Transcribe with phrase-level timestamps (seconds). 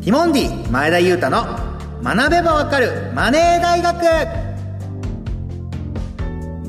[0.00, 1.44] ティモンディ前田裕太の
[2.02, 3.98] 学べばわかるマネー大学。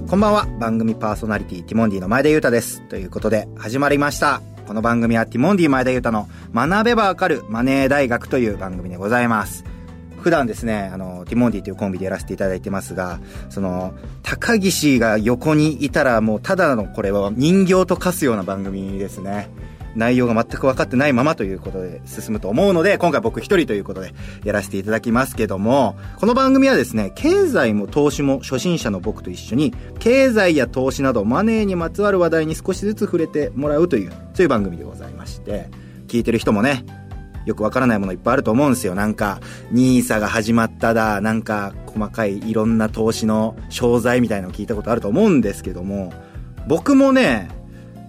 [0.10, 0.48] こんばんは。
[0.60, 2.82] 番組パーソナリティティモンディの前田裕太です。
[2.90, 4.42] ということで始まりました。
[4.68, 9.64] この番組はティモンディ前田裕太の学べばわかるマネー大学という番組でございます。
[10.22, 13.20] 普段ですね、あの、ティモンディというコンビでやらせていただいてますが、
[13.50, 13.94] その、
[14.24, 19.50] 高岸が横にいたらもうただのこれは人形と化すような番組ですね。
[19.96, 35.70] 内容が全く分かってないままということで進むと思うので、今回僕一人ということでやらせていただきますけども、この番組はですね、経済も投資も初心者の僕と一緒に、経済や投資などマネーにまつわる話題に少しずつ触れてもらうという、そういう番組でございまして、
[36.08, 36.86] 聞いてる人もね、
[37.46, 38.96] よくわからないものいっぱいあると思うんですよ。
[38.96, 39.40] なんか、
[39.72, 46.14] ニーサが始まっただ、なんか、細かいいろんな投資の商材みたいなのを聞いたことあると思うんですけども、
[46.68, 47.50] 僕もね、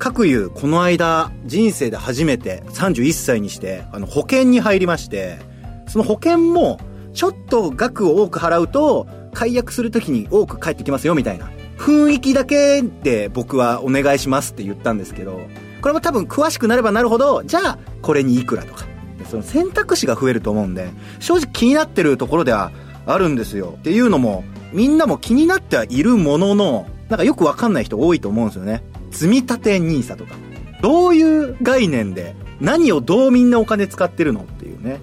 [0.01, 5.39] 各言う、この間、人生で初めて31歳にして、あの、保険に入りまして、
[5.87, 6.81] その保険も、
[7.13, 11.51] ちょっと額を多く払うと、解約するときに多く返ってきますよ、みたいな。
[11.77, 15.39] 雰囲気だけで僕はお願いしますって言ったんですけど、
[15.83, 18.87] これも多分詳しくなればなるほど、じゃあ、これにいくらとか。
[19.31, 22.73] その選択肢が増えると思うんで、正直気になってるところでは
[23.05, 23.75] あるんですよ。
[23.79, 28.83] っていうのも、みんなも気になってはいるものの、なんかよくわかんない人多いと思うんですよね。
[29.11, 30.35] 積立 NISA とか。
[30.83, 34.99] どういう概念で、何をどうみんなお金使ってるのっていうね。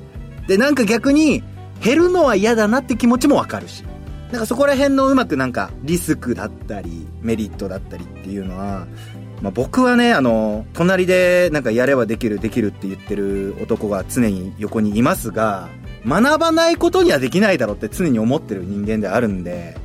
[0.48, 1.44] で、なんか逆に、
[1.84, 3.84] 減るのは嫌だなって気持ちもわかるし。
[4.32, 8.88] なんかそこら辺のうまくなんか、リスクだったり、メリットだったりっていうのは、
[9.42, 15.70] まあ、僕はね、あの、隣でなんかやればできるできるって言ってる男が常に横にいますが、
[16.06, 19.78] 学ばないことにはできないだろうって常に思ってる人間であるんで、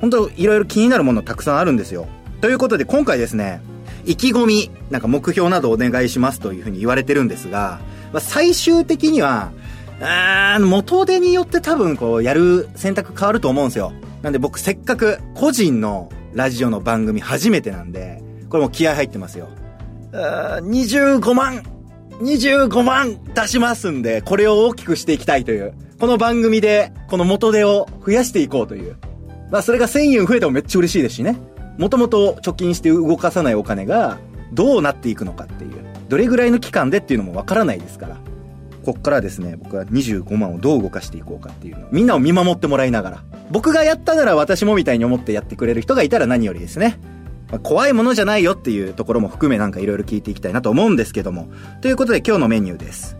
[0.00, 2.06] 本当いろいろ気になるものたくさんあるんですよ。
[2.40, 3.60] ということで今回ですね、
[4.04, 7.80] 意気込み、なんか目標などお願いしますというふうに言われてるんですが、
[8.12, 9.52] まあ、最終的には、
[10.02, 13.92] あ元手によって多分こうやる選択変わると思うんですよ。
[14.22, 19.48] なんで僕せっかく個人のラジオの番組初めてなんで、これも気合入ってますよ。
[20.12, 21.62] 25万
[22.20, 25.74] !25 万出しますんで、これを大きくしていきたいという。
[25.98, 28.96] この番組で、この元手を増やしていこうという。
[29.50, 31.36] まあそれが1000円増えてもめっちゃ嬉しいですしね。
[31.80, 34.18] もともと貯金して動かさないお金が
[34.52, 35.70] どうなっていくのかっていう。
[36.10, 38.18] どれぐらいの期間でっていうのもわからないですから。
[38.84, 46.98] こっからですね、僕は25万をどう動かしていこうかっていうの、みんなを見守ってもらいながら、僕がやったなら私もみたいに思ってやってくれる人がいたら何よりですね。
[47.50, 51.48] ま、怖いものじゃないよっていうところも含めなんかいろいろ聞いていきたいなと思うんですけども。
[51.80, 53.16] ということで今日のメニューです。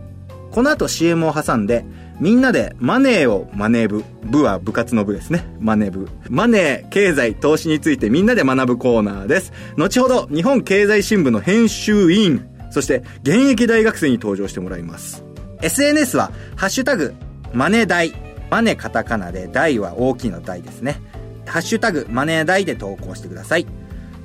[0.51, 1.83] この後 CM を挟んで、
[2.21, 4.05] みんなでマネーをマネー部。
[4.21, 5.43] 部は部活の部ですね。
[5.59, 6.07] マネー部。
[6.29, 9.51] マネー、経済、投資についてみんなで学ぶコーナーです。
[9.75, 15.23] 後ほど、日本経済新聞の編集委員、そして現役大学生に登場してもらいます。
[15.63, 17.15] SNS は、ハッシュタグ、
[17.53, 18.13] マネ大。
[18.51, 21.01] マネカタカナで、大は大きな大ですね。
[21.47, 23.65] ハッシュタグ、マネ大で投稿してください。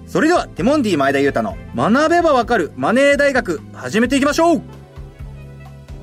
[0.07, 4.63] それでは、ティモンディ前田裕太の学べばわかるマネー大学、始めていきましょう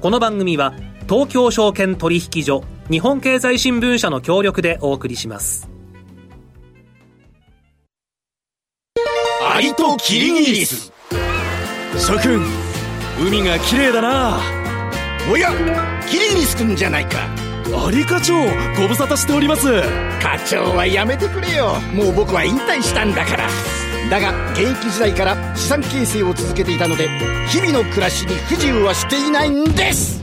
[0.02, 0.74] この番組は、
[1.08, 5.69] 東京証券取引所、日本経済新聞社の協力でお送りします。
[9.56, 10.92] アリとキリギリス。
[11.97, 12.42] 諸君、
[13.19, 14.40] 海が綺麗だな。
[15.31, 15.52] おや、
[16.09, 17.19] キリギリス君じゃないか。
[17.86, 18.34] アリ課長
[18.80, 19.68] ご無沙汰しております。
[20.22, 21.75] 課長はやめてくれよ。
[21.94, 23.47] もう僕は引退したんだから。
[24.09, 27.09] だが現役時代から資産形成を続けていたので
[27.47, 30.22] 日々の暮らしに不自由はしていないんです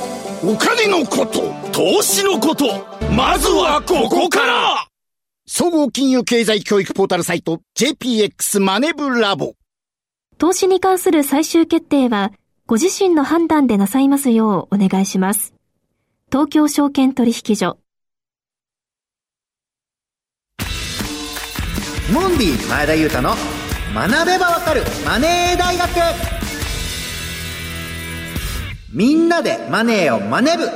[0.43, 2.65] お金のこと投資のこと
[3.15, 4.87] まずはここから。
[5.45, 9.53] 総合金融経済教育ポータルサイト JPX マネブラボ。
[10.39, 12.31] 投資に関する最終決定は
[12.65, 15.53] ご自身の判断でなさいますようお願いします。
[16.31, 17.77] 東京証券取引所。
[22.11, 23.35] モンディ前田裕太の
[23.93, 26.40] 学べばわかるマネー大学
[28.93, 30.69] みんなでマネーをマネ部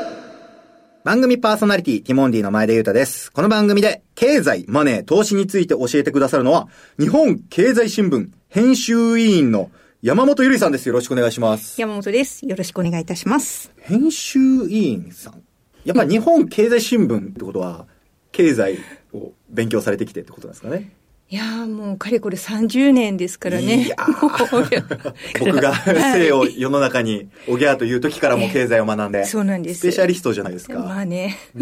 [1.04, 3.30] 番組パーソナリティ、ティモンディの前田裕太です。
[3.30, 9.70] この番組で、経済、マネー、投資について教えてくださるのは、日本経済新聞編集委員の
[10.02, 10.88] 山本ゆりさんです。
[10.88, 11.80] よろしくお願いします。
[11.80, 12.48] 山本です。
[12.48, 13.70] よろしくお願いいたします。
[13.82, 14.40] 編集
[14.70, 15.44] 委員さん
[15.84, 17.86] やっぱり日本経済新聞ってことは、
[18.32, 18.80] 経済
[19.14, 20.95] を勉強されてきてってことなんですかね。
[21.28, 23.96] いやーもうかれこれ30年ですからね。
[25.40, 25.74] 僕が
[26.14, 29.26] 生を世の中におぎゃーという時からも経済を学んで。
[29.26, 29.80] そうなんです。
[29.80, 30.78] スペシャリストじゃないですか。
[30.78, 31.36] まあね。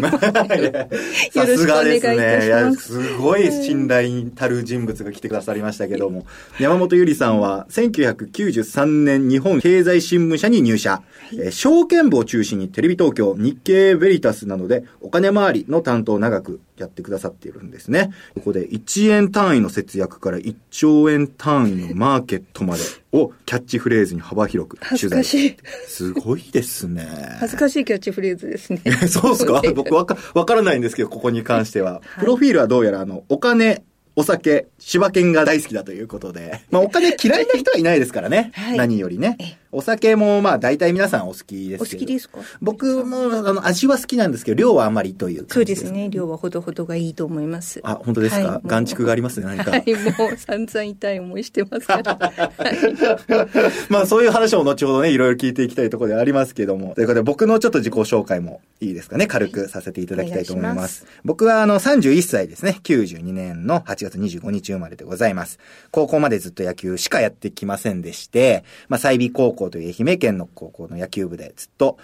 [1.32, 2.44] さすがですね。
[2.44, 6.26] いや、すごい信頼たる人物が来てくださりましたけども。
[6.60, 11.00] 山本ゆりさんは1993年日本経済新聞社に入社。
[11.38, 18.10] え証券部を中心にテレビ東京、日経ベリタスなどでお金回りの担当を長くやってくださっているんですね。
[18.34, 22.82] ここで1円単位の節約から1兆円単位のマーケットまで
[23.12, 24.98] をキャッチフレーズに幅広く取材。
[24.98, 25.56] 恥ずかしい。
[25.86, 27.06] すごいですね。
[27.38, 28.80] 恥ずかしいキャッチフレーズですね。
[29.08, 29.62] そうですか？
[29.74, 32.02] 僕わか、わからないんですけど、ここに関しては。
[32.18, 33.84] プロフィールはどうやらあの、お金、
[34.16, 36.60] お酒、柴犬が大好きだということで。
[36.70, 38.52] まあお金嫌いな人はいないですからね。
[38.54, 39.58] はい、何よりね。
[39.72, 42.38] お酒もまあ大体皆さんお好きですお好きですか？
[42.62, 46.08] 僕もあの味は好きなんですけど、量はあんまりというそうですね。
[46.10, 47.80] 量はほどほどがいいと思います。
[47.82, 49.72] あ、本当ですか、はい、がありますね、何か。
[49.72, 52.18] はい、もう散々痛い思いしてますから。
[53.88, 56.94] まあそういう話も後ほどね、いろいろ聞いていきたいところでありますけども。
[56.94, 59.26] ということで僕のちょっと自己紹介もいいですかね？
[59.26, 60.76] 軽くさせていただきたいと思います。
[60.76, 62.78] ます僕はあの31歳ですね。
[62.84, 65.58] 92年の8月25日生まれでございます。
[65.90, 71.98] 高校までずっと野球しかやってきませんでして、まあ済美高校という愛媛県の高校の野球部でずっと、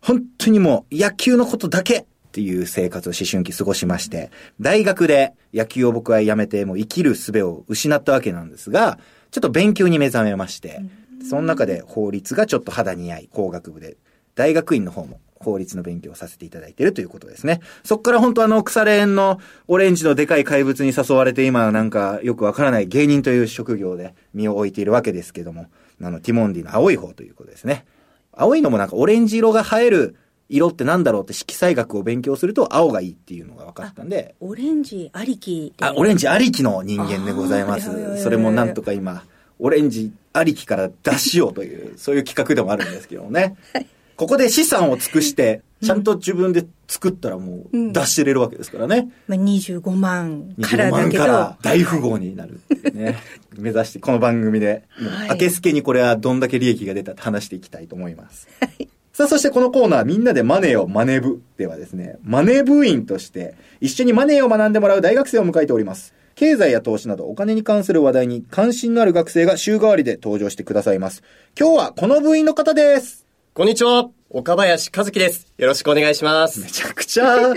[0.00, 4.30] 本当にもう野球のことだけっていう生活を思春期過ごしまして、
[4.60, 8.98] 大学で野球を僕はやめてもう生きる術を失ったわけなんですが、
[9.30, 10.80] ちょっと勉強に目覚めまして、
[11.28, 13.96] その中で法律がちょっと肌に合い、工学部で、
[14.34, 17.60] 大学院の方も法律の勉強をさせていただいているということですね。
[17.84, 25.66] そっから本当あの腐れ縁のオレンジのでかい怪物に誘われて今なんかよくわからない芸人という職業で身を置いているわけですけども、
[26.02, 27.84] あのティモンディの青い方ということですね。
[28.32, 30.16] 青いのもなんかオレンジ色が映える
[30.48, 34.34] 色ってなんだろうって色彩学を勉強すると青がいいっていうのが分かったんで。
[34.40, 38.22] オレンジありきあ、オレンジありきの人間でございます。
[38.22, 39.24] それもなんとか今、
[39.58, 43.56] オレンジありきから出しようという、そういう企画でもあるんですけどね。
[43.72, 43.86] はい
[44.16, 49.10] ここで資産を尽くして、ちゃんと自分で作ったらもう出してれるわけですからね。
[49.28, 51.24] まあ、25万からだけど。
[51.24, 53.18] 25万から大富豪になるっていうね。
[53.58, 58.48] 目指して、この番組で、はい、明けすけにこれはどんだけ利益が出たって話していきたいと思います。
[58.60, 66.14] はいさあ、そしてこのコーナー、みんなでマネーをマネ部ではですね、マネ部員として、一緒にマネーを学んでもらう大学生を迎えております。
[66.34, 71.22] 経済や投資などお金に関する話題に関心のある学生が週替わりで登場してくださいます。
[71.56, 73.23] 今日はこの部員の方です。
[73.56, 74.10] こんにちは。
[74.30, 75.46] 岡林和樹です。
[75.58, 76.58] よろしくお願いします。
[76.58, 77.52] めちゃくちゃ、は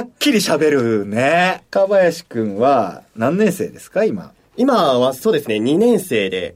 [0.00, 1.62] っきり喋るね。
[1.70, 4.32] 岡林くんは何年生ですか、今？
[4.56, 6.54] 今はそうですね、2年生で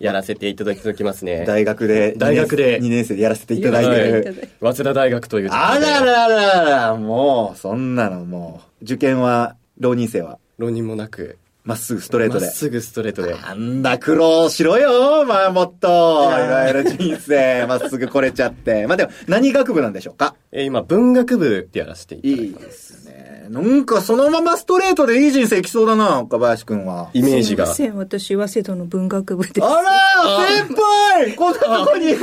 [0.00, 1.44] やらせていただきますね。
[1.46, 2.14] 大学で。
[2.16, 2.80] 大学で。
[2.80, 4.48] 2年生でやらせていただいてる。
[4.60, 8.84] 早稲田大学というあららららもう、そんなのもう。
[8.84, 10.40] 受験は、浪人生は？
[10.58, 11.38] 浪人もなく。
[11.68, 12.46] まっすぐストレートで。
[12.46, 13.34] まっすぐストレートで。
[13.34, 15.86] なんだ、苦労しろよ、まあもっと。
[15.86, 18.86] いわゆる人生、まっすぐ来れちゃって。
[18.86, 20.34] まあでも、何学部なんでしょうか？
[20.50, 23.48] えー、今、文学部でやらせていただいていいですね。
[23.50, 27.10] なんかそのままストレートでいい人生来そうだな、岡林くんは。
[27.12, 27.66] イメージが。
[27.66, 29.62] すいません、私、早稲田の文学部です。
[29.62, 29.90] あら
[30.64, 32.14] 先輩こんなとこに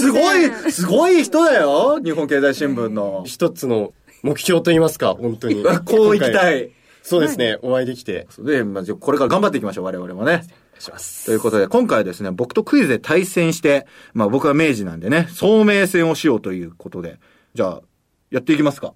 [0.00, 3.24] すごい、すごい人だよ日本経済新聞の。
[3.26, 5.62] 一つの目標と言いますか、本当に。
[5.84, 6.70] こう行きたい。
[7.04, 8.26] そうですね、お会いできて。
[8.38, 10.42] で、まあ、これから頑張っていきましょう、我々もね。
[10.78, 11.26] します。
[11.26, 17.20] ということで、今回はですね、僕とクイズで対戦して、まあ僕は明治なんでね、聡明戦をしようということで、
[17.52, 17.82] じゃあ、
[18.30, 18.94] やっていきますか。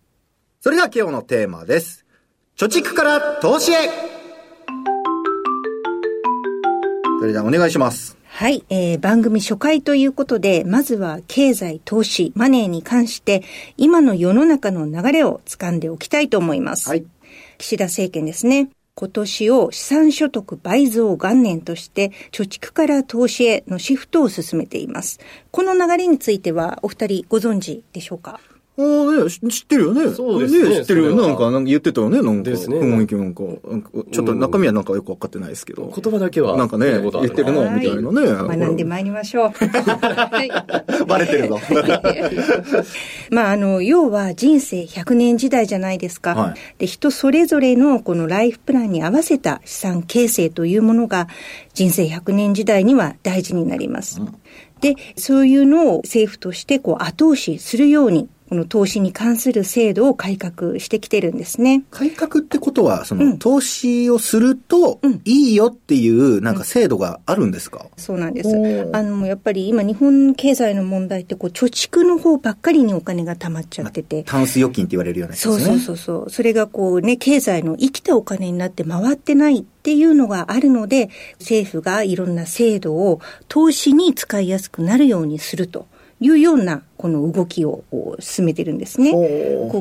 [0.60, 2.06] それでは今日のテーマです。
[2.56, 3.76] 貯蓄から投資へ
[7.20, 8.16] それではお願いします。
[8.24, 13.42] はい、えー、番組初回ということで、まずは経済、投資、マネーに関して、
[13.76, 16.88] 今の世の中の流れを掴んでおきたいと思います。
[16.88, 17.04] はい。
[17.58, 18.70] 岸田政権ですね。
[18.94, 25.20] 今年を資産所得倍増元年として、貯蓄から投資へのシフトを進めています。
[25.50, 28.40] この流れについては、お二人ご存知でしょうか？
[28.78, 30.08] ああね、知ってるよね。
[30.10, 31.22] そうですね知ってるよね。
[31.22, 32.22] なんか、なんか言ってたよね。
[32.22, 35.92] なんか、ですね雰囲気なんか、なんかちょっと中身はなんかよくわかってないですけど。
[35.94, 36.56] 言葉だけは。
[36.56, 38.56] なんかね、言ってるの、みたいなね。
[38.56, 39.50] 学んでまいりましょう。
[39.50, 41.04] はい。
[41.06, 41.58] バレてるぞ。
[43.30, 46.34] まあ、あの、要は人生100年時代じゃないですか。
[46.34, 51.28] はいで、人それぞれのこのライフプランに合わせた資産形成というものが
[51.74, 54.20] 人生100年時代には大事になります。
[54.80, 61.84] で、そういうのを政府としてこう後押しするようにこの投資に関する制度を改革してきてるんですね。
[61.90, 68.48] 改革ってことは、その、うん投資をするとうん、いいよっていう、なんか制度があるんですか、そうなんです。
[68.92, 74.24] あの、やっぱり今日本経済の問題ってこう貯蓄の方ばっかりにお金が溜まっちゃってて。
[74.24, 75.64] タンス預金って言われるようなやつですね。
[75.64, 76.30] そうそうそうそう。
[76.30, 85.86] それがこうね、経済の生きたお金になって回ってないっていうのがあるので、政府がいろんな制度を投資に使いやすくなるようにすると
[86.20, 87.84] いうようなこの動きを
[88.18, 89.12] 進めてるんですね。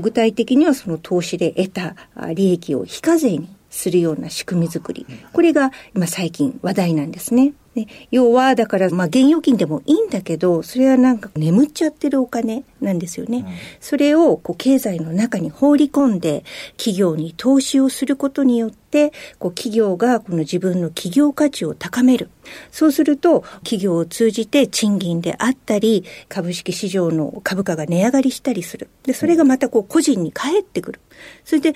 [0.02, 5.06] 具体的にはその投資で得たあ利益を非課税にするような仕組み作り。
[5.34, 7.54] これが今最近話題なんですね。
[7.78, 13.46] で要は、だから、まあ、現預金でもいいんだけど、それはなんか眠っちゃってるお金なんですよね。
[13.80, 16.44] それを、こう、経済の中に放り込んで、
[16.78, 22.30] 企業に投資をすることによって、こう、企業がこの自分の企業価値を高める。
[22.72, 28.90] そうすると、企業を通じて賃金であったり、株式市場の株価が値上がりしたりする。
[29.04, 31.00] で、それがまたこう、個人に返ってくる。
[31.46, 31.74] それで、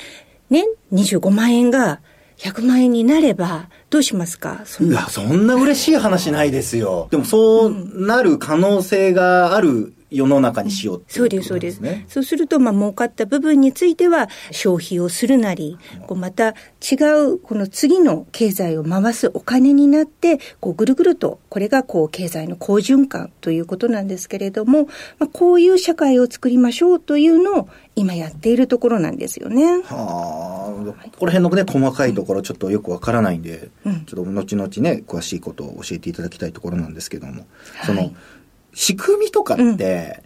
[0.50, 2.02] ね、25万円が
[2.44, 4.62] 100万円になれば、どうしますか？
[4.66, 7.08] そんな、そんな嬉しい話ないですよ。
[7.12, 11.80] でもそうなる可能性がある世の中にしようっていそうです、そうです。
[11.80, 12.06] ね。
[12.10, 24.84] そうすると、まあ、儲かった部分については、消費をするなり、こうまた違う、この次の経済を回すお金になって、こう、ぐるぐると、これが、こう、経済の好循環ということなんですけれども、
[25.18, 29.82] まあ、こういう社会を作りましょうというのを、今やっているところなんですよね。
[29.84, 37.46] はあ、この辺のね、細かいところちょっとよくわからないんで、うんちょっと後々ね、詳しいことを教えていただきたいところなんですけども、はい
[37.86, 38.12] その、
[38.74, 40.24] 仕組みとかって、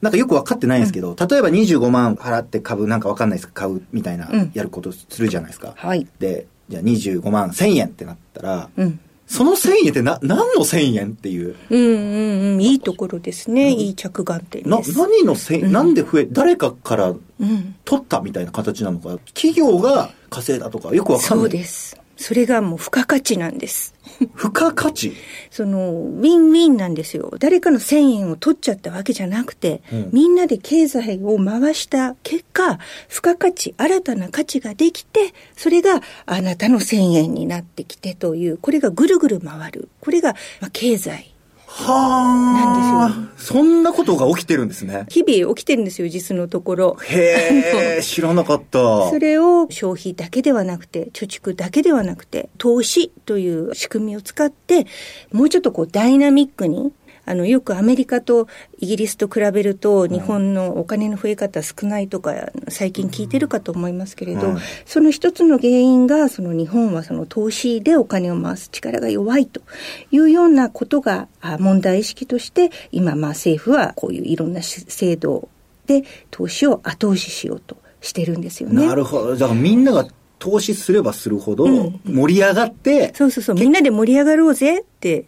[0.00, 5.74] なんかよく分かってないんですけど、例えば25万払って株なんか分かんないですけど、買うみたいなうん、やることするじゃないですか。
[5.76, 6.06] はい。
[6.18, 9.00] で、じゃあ25万1000円ってなったら、うん。
[9.28, 11.54] その1000円ってな、何の1000円っていう。
[11.70, 12.60] うんうんうん。
[12.60, 13.70] いいところですね。
[13.70, 14.98] いい着眼点な、です。
[14.98, 17.74] 何の1000円、なんで増え、誰かからうん。
[17.84, 21.46] 取ったみたいな形なのか、企業が稼いだとかよくわかんない。
[21.46, 22.01] そうです。
[22.16, 23.94] それがもう付加価値なんです。
[24.36, 25.12] 付加価値？
[25.50, 27.34] その、ウィンウィンなんですよ。
[27.38, 32.78] 誰かの1000円を取っちゃったわけじゃなくて、うんみんなで経済を回した結果、
[33.08, 39.88] 付加価値、新たな価値ができて、それがあなたの1000円になってきてという、これがぐるぐる回る。
[40.00, 41.31] これが、まあ、経済。
[41.74, 43.08] はあ。
[43.08, 45.06] なんそんなことが起きてるんですね。
[45.08, 46.96] 日々起きてるんですよ、実のところ。
[47.02, 49.10] へえ、知らなかった。
[49.10, 54.86] それを消費だけではなくて、貯蓄だけではなくて、投資という仕組みを使って、
[55.32, 56.92] もうちょっとこうダイナミックに、
[57.32, 58.46] あの、よくアメリカと
[58.78, 62.34] イギリスと比べると、日本のお金の増え方少ないとか、
[62.68, 69.62] 最近聞いてるかと思いますけれど、うんその一つの原因が、その日本はその投資でお金を回す力が弱いと
[70.10, 75.48] いうようなことがあ問題意識として、今、まあ政府はこういういろんなし制度
[75.86, 78.86] で投資を後押ししようとしてるんですよね。
[78.86, 79.36] なるほど。
[79.36, 80.06] だからみんなが
[80.38, 85.24] 投資すればするほどうん盛り上がって、そうそうそう、みんなで盛り上がろうぜって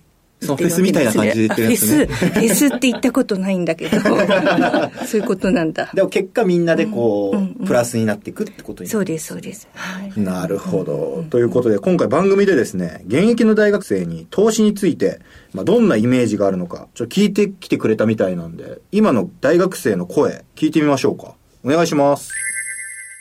[0.46, 4.00] そうフェスみたいな感じで言ってるんですねあフェス、フェスって言ったことないんだけど、
[5.06, 5.90] そういうことなんだ。
[5.94, 9.68] でも結果みんなでこう、うんうんうんプラスになっていくってことになるそうです、そうです。
[9.74, 10.20] はい。
[10.20, 11.24] なるほど。
[11.30, 15.20] ということで、今回番組でですね、現役の大学生に投資について、
[15.52, 21.34] まあ、どんなイメージがあるのか、ちょっと聞いてきてくれたみたいなんで、今の大学生の声、聞いてみましょうか。
[21.64, 22.30] お願いします。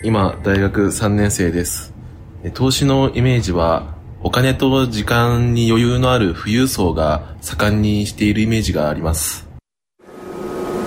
[0.04, 1.94] 今、大学3年生です。
[2.44, 3.93] え投資のイメージは、
[4.24, 9.46] お金と時間に余裕のある富裕層が盛んにしているイメージがあります。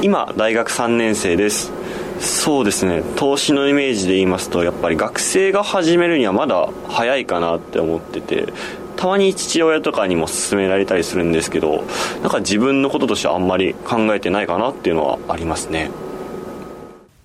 [0.02, 1.72] 今大学3年生です
[2.20, 8.46] そうですね投資のイメージで言いますとやっぱり学生が始めるにはまだ早いかなって思ってて
[8.96, 11.84] たまに父親とかにも勧められたりするんですけど
[12.22, 15.90] なんか自分のこととしてはあんまり考えてないかなっていうのはありますね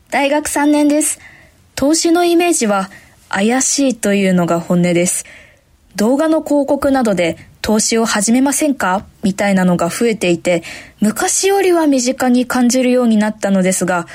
[0.09, 1.19] 大学3年です。
[1.75, 2.89] 投資のイメージは
[3.29, 5.25] 怪しいというのが本音です。
[5.95, 9.05] 動画の広告などで投資を始めませんか？
[9.23, 10.63] みたいなのが増えていて、
[10.99, 14.07] 昔よりは身近に感じるようになったのですが、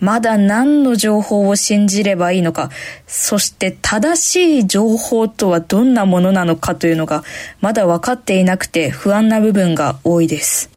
[0.00, 2.70] まだ何の情報を信じればいいのか、
[3.06, 7.22] そして正しい情報とはどんなものなのかというのが、
[7.60, 10.70] まだ分かっていなくて不安な部分が多いです。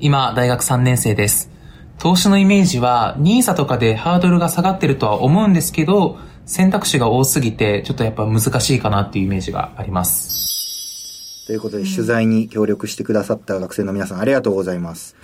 [0.00, 1.50] 今、大学3年生です。
[1.98, 11.46] 投資のイメージは、NISA とかでハードルが下がってるとは思うんですけど、選択肢が多すぎて、ちょっとやっぱ難しいかなっていうイメージがあります。
[11.46, 15.14] ということで、取材に協力してくださった学生の皆さん、ありがとうございます。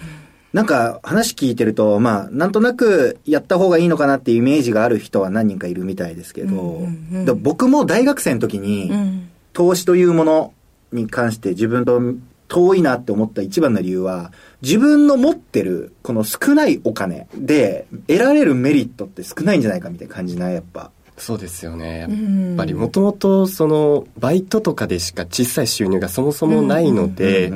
[0.53, 9.29] なんか、話聞いてると、まあ、なんとなく、やった方がいいのかなっていうイメージがある人は何人かいるみたいですけど、うんうんうんだ僕も大学生の時に、うん。
[9.55, 10.53] 投資というもの
[10.93, 12.03] に関して自分と
[12.49, 20.91] 遠いなって思った一番の理由は、自分の持ってるこの少ないお金で得られるメリットって少ないんじゃないかみたいな感じないやっぱ。
[21.17, 22.01] そうですよね。
[22.01, 27.53] やっぱりもともとそのバイトとかでしか小さい収入がそもそもないので、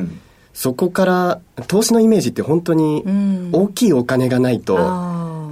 [0.55, 3.05] そこから投資のイメージって本当に
[3.53, 4.77] 大きいお金がないと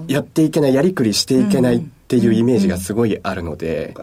[0.08, 3.94] やっていけない、やりくりしていけないっていうイメージがすごいあるので、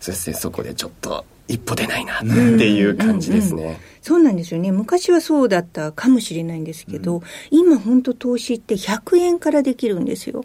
[0.00, 2.26] そうですね、そこでちょっと一歩出ないなって
[2.70, 3.62] いう感じですね。
[3.62, 4.70] うんうんうんそうなんですよね。
[4.70, 10.44] 昔はそうだったかもしれないんですけど、うん、今本当投資って100円からできるんですよ。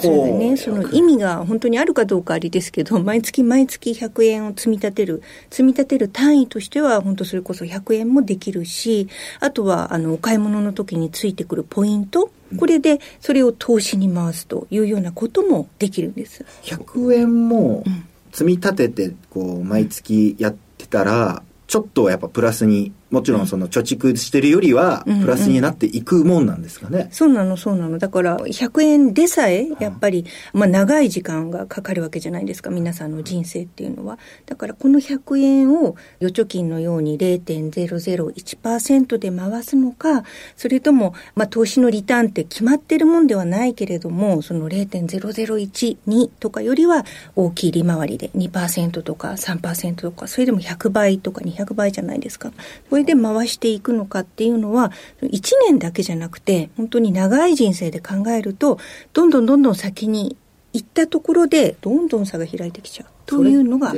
[0.00, 9.08] それでね、その意味が本当にあるかどうかありですけど、毎月毎月100円を積み立てる、積み立てる単位としては、本当それこそ100円もできるし、
[9.40, 16.44] あとは、あの、お買い物の時についてくるポイント、これでそれを投資に回すというようなこともできるんです。
[16.62, 17.84] 100円も
[18.32, 27.98] 積み立てて、こう、毎月やってたら、ちょっとやっぱプラスにもちろんその貯蓄してるよりはプラスになっていくもんなんですかね、うんうん、そうなのそうなの。
[27.98, 32.70] だから100円でさえやっぱり、まあ、長い時間がかかるわけじゃないですか。
[32.70, 34.18] 皆さんの人生っていうのは。
[34.46, 40.24] だからこの100円を預貯金のように0.001%で回すのか
[40.56, 47.04] それとも、まあ、投資のリターンって決まってるもんではないけれどもその0.0012とかよりは
[47.36, 52.52] 大きい利回りで2%とか3%とかそれでも100倍とか200倍じゃないですか。
[52.90, 54.92] これで回していくのかっていうのは、
[55.22, 58.78] 1年だけじゃなくて、本当に長い人生で考えると、
[59.12, 60.36] どんどんどんどん先に
[60.72, 63.94] 行ったところで、どんどん差が開いてきちゃうというのが。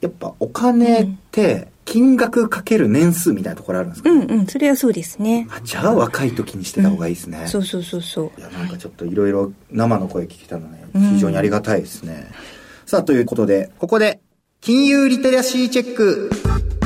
[0.00, 5.48] やっぱお金って、金額かける年数みたいなところあるんですか、うんうん、それはそうですね。
[5.64, 7.40] じゃあ若い時にしてた方がいいですね。
[7.40, 8.40] うん、そうそうそうそう。
[8.40, 12.28] いや、なんかちょっといろいろ生の声聞けたのね、非常にありがたいですね。
[12.30, 14.20] うん、さあ、ということで、ここで、
[14.60, 16.30] 金融リテラシーチェック、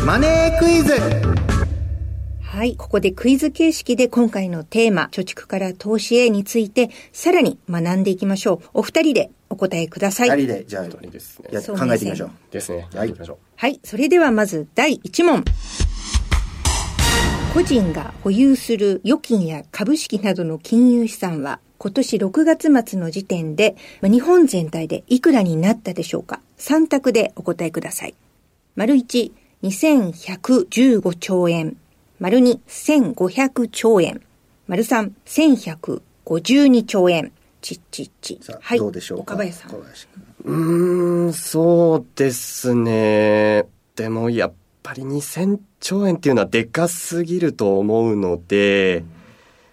[0.06, 0.94] マネークイズ
[2.54, 2.76] はい。
[2.76, 8.68] ここでクイズ形式で今回のテーマ、貯蓄から投資へについて、さらに学んでいきましょう。
[8.74, 10.30] お二人でお答えください。
[10.30, 11.48] 二人で、じゃあ、いいですね。
[11.48, 12.30] 考えてみましょう。
[12.52, 12.86] ですね。
[12.94, 13.14] はい。
[13.56, 13.80] はい。
[13.82, 15.44] それではまず第1問。
[17.52, 28.14] 個人が保有する預金や株式などの金融資産は、今年6月末の時点で、日本全体でいくらになったでしょうか ?3 択でお答えください。
[28.76, 29.32] 丸1、
[29.64, 31.76] 2115兆円。
[32.24, 34.22] 丸2、1500兆円。
[34.66, 37.32] 丸3、1152兆円。
[37.60, 38.40] ちっちっち。
[38.62, 38.78] はい。
[38.78, 39.34] どうでしょうか？
[39.34, 39.72] 岡林さん。
[40.44, 43.66] うん、そうですね。
[43.94, 49.06] でも、やっぱり2000兆円っていうのはでかすぎると思うので、うん、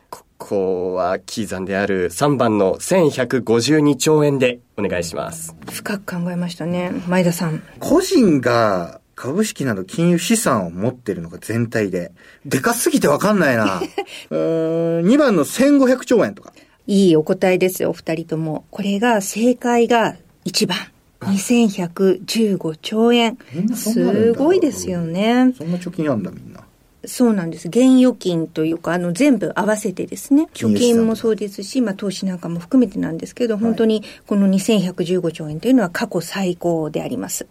[0.09, 5.55] ここはキーザンである3番の1152兆円でお願いします。
[5.71, 6.91] 深く考えましたね。
[7.07, 7.63] 前田さん。
[7.79, 12.11] 個人が株式など金融資産を持ってるのが全体で。
[12.43, 13.79] でかすぎてわかんないな。
[14.31, 14.39] うん、
[15.05, 16.53] 2番の1500兆円とか。
[16.87, 18.65] いいお答えですよ、お二人とも。
[18.71, 20.77] これが正解が1番。
[21.19, 23.37] 2115兆円。
[23.75, 25.53] すごいですよね。
[25.55, 26.61] そんな貯金あんだみんな。
[27.05, 27.67] そうなんです。
[27.67, 30.47] 現預金というか、あの、全部合わせてですね。
[30.55, 37.45] 貯金もそうですし、まあ、投資なんかも含めてなんですけど、本当にこの2115兆円というのは過去最高であります。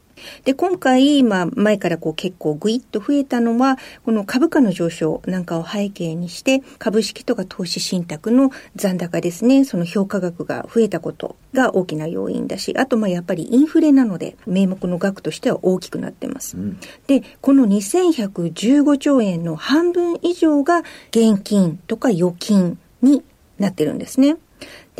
[0.44, 16.56] で、今回、まあ、前からこう結構ぐいっと増えたのは、この株価の上昇なんかを背景にして、株式とか投資信託の残高ですね、その評価額が増えたことが大きな要因だし、あと、まあ、やっぱりインフレなので、名目の額としては大きくなってます。
[16.56, 23.22] うん、で、この2115兆円の半分以上が現金とか預金に
[23.59, 24.37] なってるんですね。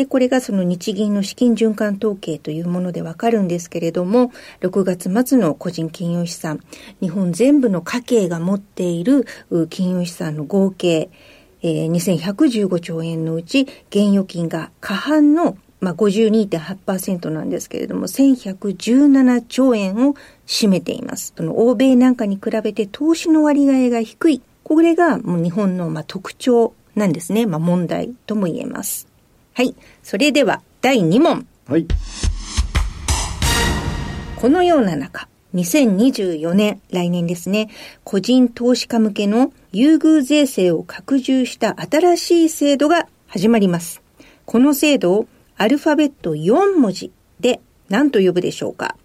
[0.01, 4.33] で、これがその日銀の資金循環統計というものでわかるんですけれども、
[4.63, 6.61] 6月末の個人金融資産、
[7.03, 9.27] 日本全部の家計が持っている
[9.69, 11.11] 金融資産の合計、
[11.61, 20.15] えー、2115兆円のうち、現預金が過半のまあ、52.8%なんですけれども、1117兆円を
[20.47, 21.35] 占めています。
[21.37, 24.43] その欧米なんかに比べて投資の割合が低い。
[24.65, 27.45] これがもう日本のまあ特徴なんですね。
[27.45, 29.10] まあ、問題とも言えます。
[29.61, 29.75] はい。
[30.03, 31.47] それでは、第2問。
[31.67, 31.87] はい。
[34.37, 37.69] このような中、2024年、来年ですね、
[38.03, 44.01] 個人投資家向けの優遇税制を拡充した新しい制度が始まります。
[44.47, 45.27] この制度を
[45.59, 48.97] アルファベット4文字で何と呼ぶでしょうか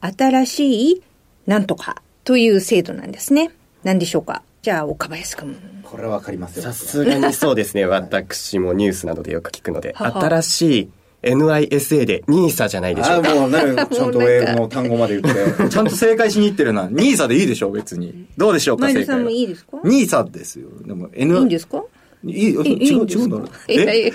[0.00, 1.02] 新しい
[1.48, 3.50] なんとかという制度なんですね。
[3.82, 5.54] 何でしょうかじゃあ、岡林くん。
[5.82, 6.62] これはわかりますよ。
[6.62, 7.84] さすがにそうですね。
[7.86, 10.88] 私もニュースなどでよく聞くので、新しい
[11.34, 13.32] NISA で NISA じゃないでしょうか。
[13.32, 16.86] あもうなる、 ちゃんと英語の単語まで言って、ちゃんと正解しに行ってるな。
[16.86, 18.24] NISA でいいでしょ、別に。
[18.38, 19.28] どうでしょうか、前田さんも。
[19.28, 20.68] いいですか？NISA ですよ。
[20.86, 21.82] でも、N、いいんですか？
[22.26, 22.62] いい、違う、
[23.06, 23.48] 違うんだろう。
[23.68, 24.10] え？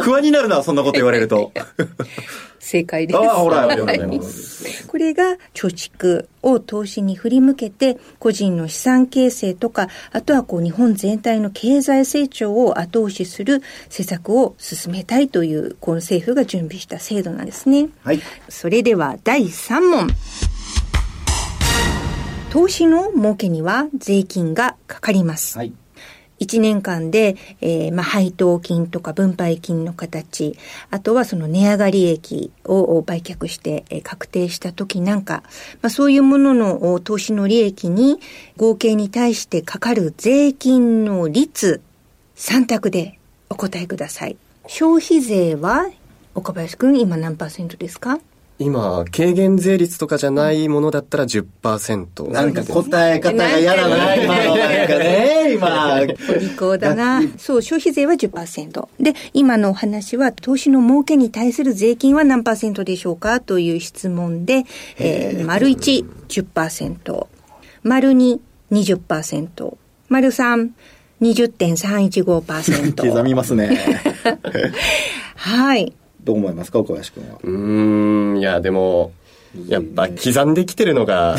[0.00, 1.52] 不安になるな、そんなこと言われると。
[2.60, 3.18] 正解です。
[3.18, 3.80] ああ、ほら、はい
[4.86, 17.88] これが貯蓄を投資に振り向けて個人の資産形成とかあとはこう日本全体の経済成長を後押しする施策を進めたいというこの政府が準備した制度なんですね。
[18.02, 18.20] はい。
[18.48, 20.08] それでは第3問。
[22.50, 25.56] 投資の儲けには税金がかかります。
[25.56, 25.72] はい。
[26.40, 30.56] 1年間で、えーまあ、配当金とか分配金の形、
[30.90, 35.42] あとはその値上がり益を売却して、えー確定した時なんか、
[35.82, 38.18] まあ、そういうものの投資の利益に
[38.56, 41.80] 合計に対してかかる税金の率、
[42.36, 43.18] 3択で
[43.50, 44.36] お答えください。
[44.66, 45.88] 消費税は
[46.34, 48.18] 岡林くん今何パーセントですか？
[48.62, 52.30] 今、軽減税率とかじゃないものだったら10%。
[52.30, 55.98] なんか答え方が嫌だな、今のなんかね、今。
[56.02, 56.04] お
[56.38, 57.22] 利口だな。
[57.38, 58.88] そう、消費税は10%。
[59.00, 64.64] で、今のお話は、投資の儲けに対する税金は何パーセントでしょうかという質問で、
[64.98, 67.26] えー、丸1、10%。
[67.82, 68.40] 丸2、
[68.72, 69.76] 20%。
[70.10, 70.68] 丸3、
[71.22, 73.08] 20.315%。
[73.08, 73.78] 刻みますね。
[75.34, 75.94] はい。
[76.24, 77.38] どう思いますか、岡林君は？
[77.42, 79.12] うーん、いや、でも、
[79.66, 81.34] やっぱ刻んできてるのが、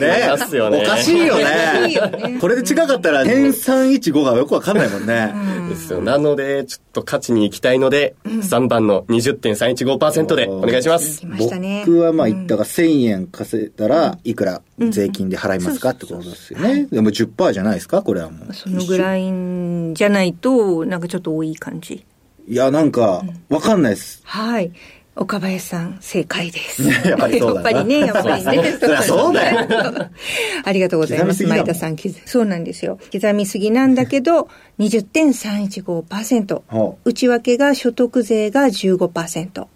[0.00, 0.30] ね。
[0.32, 1.44] おかしいよね。
[1.44, 5.30] ねこれで違かったら、点315がよくわかんないもんね。
[5.68, 6.00] ですよ。
[6.00, 11.20] なので、ちょっと勝ちに行きたいので、3番の20.315%でお願いします。
[11.20, 11.84] 来ましたね。
[11.86, 16.86] 僕はまあ言ったが1000円稼いだらいくら税金で払いますかってことですよね。
[16.90, 18.54] でも10%じゃないですかこれはもう。
[18.54, 19.22] そのぐらい
[19.92, 22.06] じゃないと、なんかちょっと多い感じ。
[22.46, 24.20] いや、なんか、わかんないです。
[24.24, 24.72] はい。
[25.16, 26.82] 岡林さん、正解です。
[27.08, 28.76] やっぱりそうだなやっぱりね、やっぱりね。
[28.78, 29.68] そりゃそうだよ。
[30.64, 31.46] ありがとうございます。
[31.46, 32.98] 前田さん、刻そうなんですよ。
[33.12, 36.62] 刻みすぎなんだけど、20.315%。
[36.66, 39.66] ほ内訳が所得税が15%。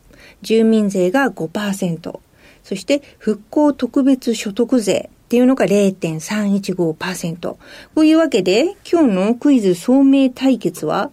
[0.42, 2.18] 住民税が5%。
[2.64, 7.38] そして、復興特別所得税っていうのが0.315%。
[7.40, 7.58] こ
[7.96, 11.10] ういうわけで、今日のクイズ聡明対決は、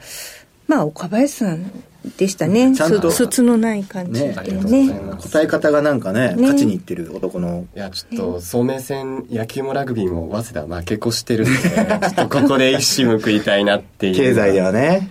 [0.67, 1.71] まあ、岡林さん
[2.17, 2.75] でしたね。
[2.75, 4.99] ちゃんとす筒のない感じでねね。
[5.19, 7.65] 答え方がなんかね、ね勝ちにいってる男の。
[7.75, 14.15] いや、ちょっと、聡明戦、野球もラグビーも、早稲田負け越してるんで、ちょっとここで一矢報いたいなっていう。
[14.15, 15.09] 経済ではね。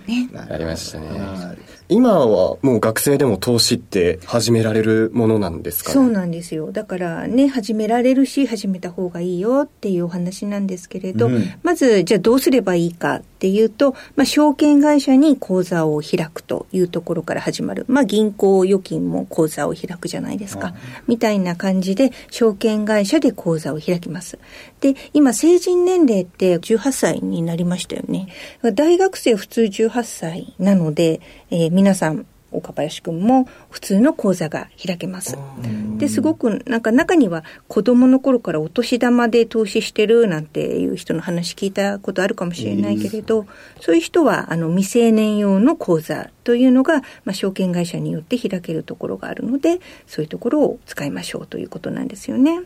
[0.49, 1.64] ありましたね。
[1.87, 5.93] 今はもう学生でも投資って始められるものなんですかね？
[5.93, 6.71] そうなんですよ。
[6.71, 17.85] だからね、始められるし、始めた方がいいよっていうお話なんですけれど、うんまず、じゃあどうすればいいかっていうと、まあ、証券会社に口座を開くというところから始まる。
[17.87, 20.73] まあ、銀行預金も口座を開くじゃないですか。
[21.07, 24.39] みたいな感じで、証券会社で口座を開きます。
[24.85, 28.27] で、今、成人年齢って18歳になりましたよね。
[28.75, 35.37] 大学生普通18歳なので、えー皆さん、岡林くんも普通の口座が開けます。
[35.97, 43.45] で、すごくなんか中には子供の頃からお年玉で投資してるなんていう人の話聞いたことあるかもしれないけれど、
[43.81, 52.61] そういう人はあの未成年用の口座というのが、まあ、証券会社によって開けるところがあるので、そういうところを使いましょうということなんですよね。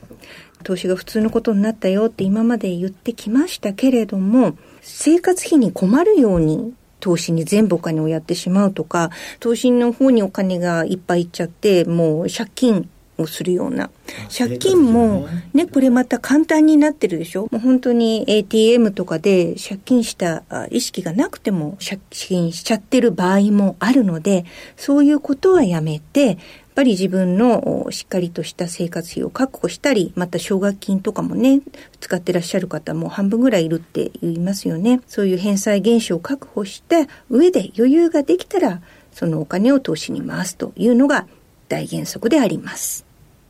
[0.63, 13.89] 投資が普通のことになったよって今まで言ってきましたけれども、生活費に困るように投資に全部お金をやってしまうとか、投資の方にお金がいっぱいいっちゃって、もう借金をするような。
[14.36, 17.50] 借金も、ね、これまた簡単になってるでしょ？
[17.52, 24.45] もう本当に ATM とかで借金したあ意識がなくても借金しちゃってる場合もあるので、
[24.78, 26.38] そういうことはやめて、
[26.80, 31.60] ぱり自分のしっかりとした生活費を確保したり、また奨学金とかもね、
[32.00, 35.02] 使ってらっしゃる方も半分ぐらいいるって言いますよね。
[35.06, 41.28] そういう返済原資を確保した上で余裕ができたら、そのお金を投資に回すというのが
[41.68, 43.06] 大原則であります。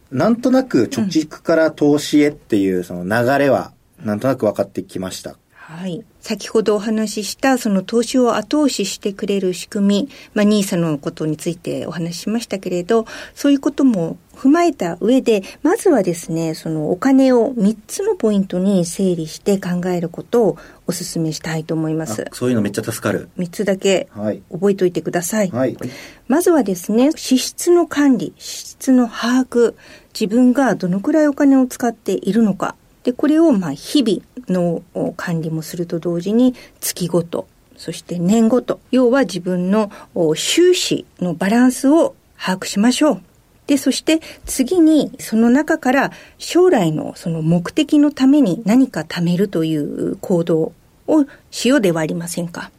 [0.09, 5.37] なんとなく貯蓄から投資へっていうその流れは、なんとなく分かってきました。
[5.69, 6.03] はい。
[6.19, 13.05] 先ほどお話しした、その投資を後押ししてくれる仕組み、まあ、ニーサのことについてお話ししましたけれど、
[13.35, 22.25] そういうことも踏まえた上で、まずはですね、そのお金を3つのポイントに整理して考えることをお勧めしたいと思います。
[22.33, 23.29] そういうのめっちゃ助かる。
[23.37, 24.41] 3つだけはい。
[24.51, 25.51] 覚えておいてください。
[25.51, 25.77] はい。
[26.27, 29.75] まずはですね、支出の管理、支出の把握、
[30.19, 32.75] 自分がどのくらいお金を使っているのか。
[33.03, 39.91] で、これをまあ日々の管理もすると同時に月ごと、そして年ごと、要は自分の
[40.35, 43.21] 収支のバランスを把握しましょう。
[43.67, 50.73] で、そして次にその中から将来のその目的のために何か貯めるという行動
[51.09, 52.71] をしようではありませんか。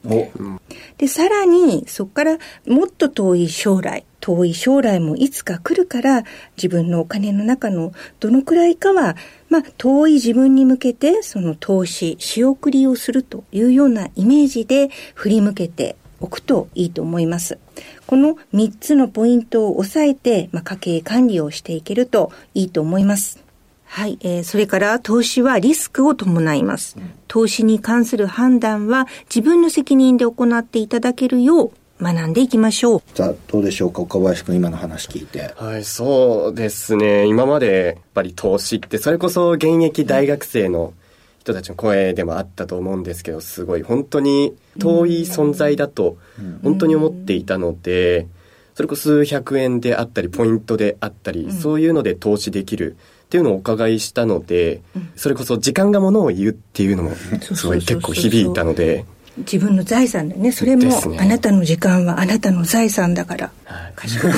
[0.99, 6.25] で、さらにそこからもっと遠い将来、遠い将来もいつか来るから
[6.57, 9.17] 自分のお金の中のどのくらいかは、
[9.49, 17.59] まあ遠い自分に向けてその投資、仕送りをするというようなイメージで振り向けておくといいと思います。
[18.07, 23.50] この3つのポイントを押さえて、まあ、家計管理をしていけるといいと思います。
[23.93, 26.97] はい、えー、それから投資はリスクを伴います。
[27.27, 33.03] 投資に関する判断は自分の責任で行っていただけるよう学んでいきましょう。
[33.15, 34.03] じゃあ、どうでしょうか？
[34.03, 35.53] 岡林君、今の話聞いて。
[35.57, 37.27] はい、そうですね。
[37.27, 40.95] 今まで、やっぱり投資って、それこそ現役大学生の
[41.41, 46.17] 人たちの声でもあったと思うんですけど、すごい本当に遠い存在だと
[46.63, 48.29] 本当に思っていたので、
[48.75, 52.97] それこそ数百円であったり、ポイントであったり、そういうので投資できる
[53.31, 54.83] っていうのをお伺いしたので、
[55.15, 59.05] それこそ時間がものを言うっていうのもすごい結構響いたので、
[59.39, 60.51] 自分の財産だね。
[60.51, 60.83] それも、
[61.17, 63.53] あなたの時間はあなたの財産だから。
[63.95, 64.31] 賢い。
[64.31, 64.37] いい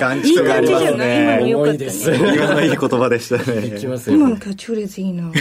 [0.00, 1.90] 感じじゃない今のよかったね。
[2.34, 3.44] 今のいい言葉でしたね。
[4.08, 5.24] 今のキャッチフレーズいいな。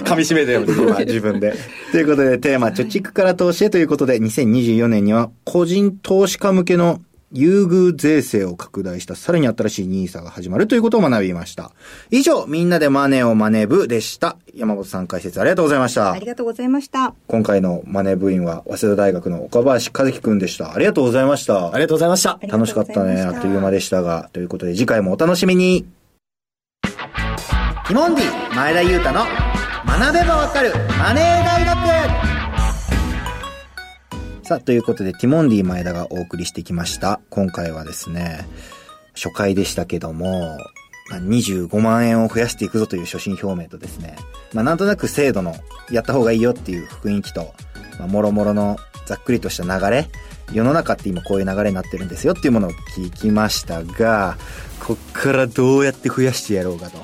[0.00, 1.54] 噛み締めてよ、自分で。
[1.92, 11.70] ということで、テーマ、貯蓄から投資へということで、2024年には、個人投資家向けの優遇税制を拡大したさらに新しい NISA が始まるということを学びました。
[12.10, 14.36] 以上、みんなでマネーをマネ部でした。
[14.54, 16.12] 山本さん解説ありがとうございました。
[16.12, 17.14] ありがとうございました。
[17.28, 20.74] 今回のマネー部員は、早稲田大学の岡林和樹くんでした。
[20.74, 21.72] ありがとうございました。
[21.72, 22.38] ありがとうございました。
[22.42, 23.22] 楽しかったね。
[23.22, 24.28] あっという間でしたが。
[24.32, 25.86] ということで、次回もお楽しみに。
[27.86, 29.24] ティモンディ前田裕太の
[29.86, 32.29] 学べばわかるマネー大学
[34.50, 37.20] さあ、ということで、ティモンディ前田がお送りしてきました。
[37.30, 38.48] 今回はですね、
[39.14, 40.58] 初回でしたけども
[41.08, 44.16] ま、25万円を増やしていくぞという所信表明とですね、
[44.52, 45.54] まあ、なんとなく制度の
[45.92, 47.54] やった方がいいよっていう雰囲気と、
[48.00, 50.08] まあ、もろもろのざっくりとした流れ、
[50.52, 54.36] 世の中って今こういう流れになってるんですよっていうものを聞きましたが、
[54.84, 56.98] こっからどうやって増やしてやろうかと。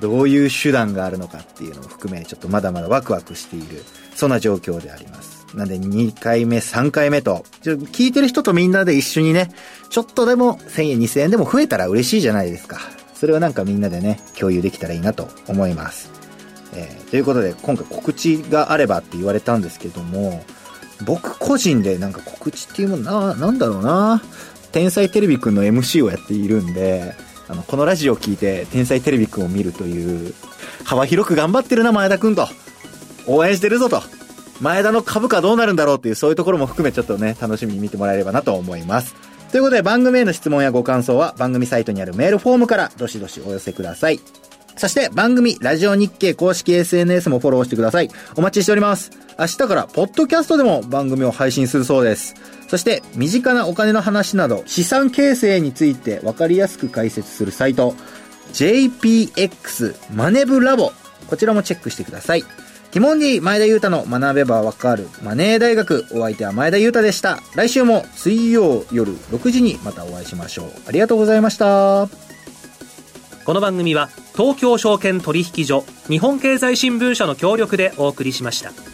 [0.00, 5.41] どういう手段があるのかっていうのを含め、ちょっとまだまだワクワクしている、そんな状況であります。
[5.54, 9.50] なんで2回目、3回目と、聞いてる人とみんなで一緒にね、
[9.90, 12.78] ちょっとでも1000円、2000円でも増えたら嬉しいじゃないですか。
[13.14, 16.10] それをなんかみんなでね、共有できたらいいなと思います。
[16.74, 20.42] えー、ということで、今回告知があればって言われたんですけども、
[21.04, 24.22] 僕個人でなんか告知っていうものな、なんだろうな。
[24.72, 27.14] 天才テレビくんの MC をやっているんで、
[27.48, 30.34] あの、このラジオを聞いて天才テレビくんを見るという、
[30.84, 32.48] 幅広く頑張ってるな、前田くんと。
[33.26, 34.02] 応援してるぞと。
[34.60, 39.14] 前田の株価どうなるんだろうっていうそういうところも含めちょっとね、楽しみに見てもらえればなと思います。
[39.50, 44.20] ということで番組への質問やご感想は番組サイトにあるメールフォームからどしどしお寄せください。
[44.76, 48.10] そして番組ラジオ日経公式 SNS もフォローしてください。
[48.36, 49.10] お待ちしております。
[49.38, 52.34] 明日からポッドキャストでも番組を配信するそうです。
[52.68, 57.94] そして身近なお金の話など資産形成についてわかりやすく解説するサイト
[58.54, 60.92] JPX マネブラボ
[61.26, 62.44] こちらもチェックしてください。
[62.92, 66.04] ティモンディ前田裕太の学べばわかるマネー大学。
[66.12, 67.38] お相手は前田裕太でした。
[67.56, 70.66] 来週も水曜夜6時にまたお会いしましょう。
[70.86, 72.10] ありがとうございました。
[73.46, 78.91] この番組は東京証券取引所、日本経済新聞社の協力でお送りしました。